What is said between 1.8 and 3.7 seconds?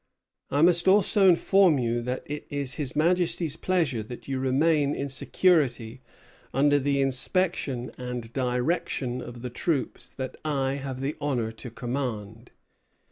that it is His Majesty's